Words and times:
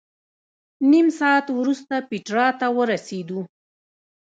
نیم 0.91 1.07
ساعت 1.19 1.45
وروسته 1.59 1.93
پېټرا 2.09 2.47
ته 2.59 2.67
ورسېدو. 2.77 3.39